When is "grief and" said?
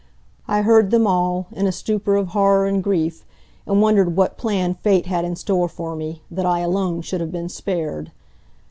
2.83-3.83